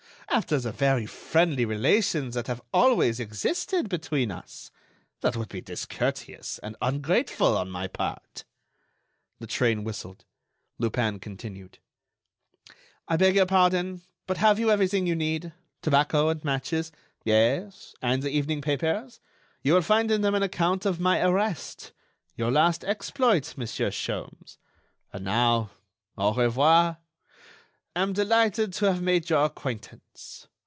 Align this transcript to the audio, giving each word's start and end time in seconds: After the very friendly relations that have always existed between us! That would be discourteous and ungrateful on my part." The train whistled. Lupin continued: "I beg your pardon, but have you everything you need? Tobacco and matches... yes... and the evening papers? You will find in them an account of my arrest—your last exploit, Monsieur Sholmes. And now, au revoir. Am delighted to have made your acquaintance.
After 0.33 0.57
the 0.59 0.71
very 0.71 1.05
friendly 1.05 1.65
relations 1.65 2.35
that 2.35 2.47
have 2.47 2.61
always 2.73 3.19
existed 3.19 3.89
between 3.89 4.31
us! 4.31 4.71
That 5.19 5.35
would 5.35 5.49
be 5.49 5.59
discourteous 5.59 6.57
and 6.59 6.77
ungrateful 6.81 7.57
on 7.57 7.69
my 7.69 7.87
part." 7.89 8.45
The 9.41 9.47
train 9.47 9.83
whistled. 9.83 10.23
Lupin 10.79 11.19
continued: 11.19 11.79
"I 13.09 13.17
beg 13.17 13.35
your 13.35 13.45
pardon, 13.45 14.03
but 14.25 14.37
have 14.37 14.57
you 14.57 14.71
everything 14.71 15.05
you 15.05 15.17
need? 15.17 15.51
Tobacco 15.81 16.29
and 16.29 16.41
matches... 16.45 16.93
yes... 17.25 17.93
and 18.01 18.23
the 18.23 18.29
evening 18.31 18.61
papers? 18.61 19.19
You 19.63 19.73
will 19.73 19.81
find 19.81 20.09
in 20.09 20.21
them 20.21 20.33
an 20.33 20.43
account 20.43 20.85
of 20.85 20.97
my 20.97 21.19
arrest—your 21.19 22.51
last 22.51 22.85
exploit, 22.85 23.57
Monsieur 23.57 23.89
Sholmes. 23.89 24.55
And 25.11 25.25
now, 25.25 25.71
au 26.17 26.33
revoir. 26.33 26.99
Am 27.93 28.13
delighted 28.13 28.71
to 28.71 28.85
have 28.85 29.01
made 29.01 29.29
your 29.29 29.43
acquaintance. 29.43 30.47